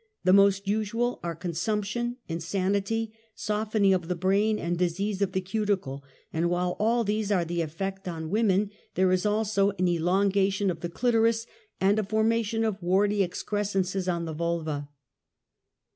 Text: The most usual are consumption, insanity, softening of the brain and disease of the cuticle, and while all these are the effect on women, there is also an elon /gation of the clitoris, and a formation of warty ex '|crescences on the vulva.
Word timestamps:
The 0.23 0.33
most 0.33 0.67
usual 0.67 1.19
are 1.21 1.35
consumption, 1.35 2.17
insanity, 2.27 3.13
softening 3.35 3.93
of 3.93 4.07
the 4.07 4.15
brain 4.15 4.57
and 4.57 4.75
disease 4.75 5.21
of 5.21 5.33
the 5.33 5.41
cuticle, 5.41 6.03
and 6.33 6.49
while 6.49 6.75
all 6.79 7.03
these 7.03 7.31
are 7.31 7.45
the 7.45 7.61
effect 7.61 8.07
on 8.07 8.31
women, 8.31 8.71
there 8.95 9.11
is 9.11 9.27
also 9.27 9.69
an 9.77 9.87
elon 9.87 10.31
/gation 10.31 10.71
of 10.71 10.79
the 10.79 10.89
clitoris, 10.89 11.45
and 11.79 11.99
a 11.99 12.03
formation 12.03 12.63
of 12.63 12.81
warty 12.81 13.21
ex 13.23 13.43
'|crescences 13.43 14.11
on 14.11 14.25
the 14.25 14.33
vulva. 14.33 14.89